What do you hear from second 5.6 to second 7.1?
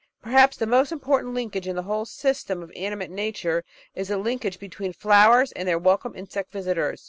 their welcome insect visitors.